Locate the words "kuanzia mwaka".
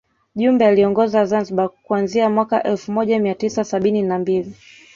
1.83-2.63